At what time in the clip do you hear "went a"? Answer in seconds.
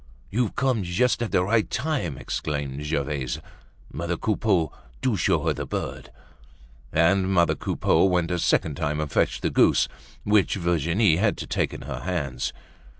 8.05-8.39